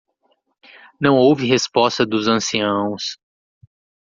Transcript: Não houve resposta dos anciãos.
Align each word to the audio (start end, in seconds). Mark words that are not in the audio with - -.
Não 0.99 1.15
houve 1.15 1.45
resposta 1.45 2.07
dos 2.07 2.27
anciãos. 2.27 3.19